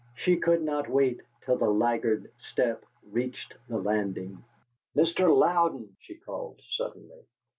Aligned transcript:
She 0.15 0.35
could 0.37 0.63
not 0.63 0.89
wait 0.89 1.21
till 1.45 1.57
the 1.57 1.69
laggard 1.69 2.31
step 2.39 2.85
reached 3.11 3.53
the 3.67 3.77
landing. 3.77 4.43
"MR. 4.95 5.29
LOUDEN!" 5.37 5.95
she 5.99 6.15
called, 6.15 6.59
suddenly. 6.71 7.21